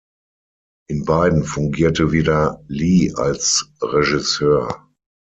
[0.89, 4.87] In beiden fungierte wieder Lee als Regisseur.